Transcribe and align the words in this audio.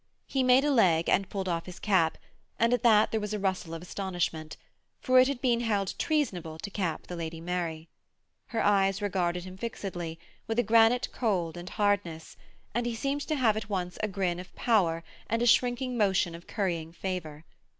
He 0.25 0.41
made 0.41 0.65
a 0.65 0.71
leg 0.71 1.07
and 1.09 1.29
pulled 1.29 1.47
off 1.47 1.67
his 1.67 1.77
cap, 1.77 2.17
and 2.57 2.73
at 2.73 2.81
that 2.81 3.11
there 3.11 3.19
was 3.19 3.35
a 3.35 3.39
rustle 3.39 3.75
of 3.75 3.83
astonishment, 3.83 4.57
for 4.99 5.19
it 5.19 5.27
had 5.27 5.39
been 5.41 5.59
held 5.59 5.93
treasonable 5.99 6.57
to 6.57 6.71
cap 6.71 7.05
the 7.05 7.15
Lady 7.15 7.39
Mary. 7.39 7.87
Her 8.47 8.63
eyes 8.65 8.99
regarded 8.99 9.43
him 9.43 9.57
fixedly, 9.57 10.17
with 10.47 10.57
a 10.57 10.63
granite 10.63 11.09
cold 11.11 11.55
and 11.55 11.69
hardness, 11.69 12.35
and 12.73 12.87
he 12.87 12.95
seemed 12.95 13.21
to 13.27 13.35
have 13.35 13.55
at 13.55 13.69
once 13.69 13.99
a 14.01 14.07
grin 14.07 14.39
of 14.39 14.55
power 14.55 15.03
and 15.29 15.43
a 15.43 15.45
shrinking 15.45 15.95
motion 15.97 16.33
of 16.33 16.47
currying 16.47 16.91
favour. 16.91 17.45